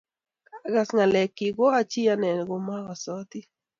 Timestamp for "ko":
2.49-2.55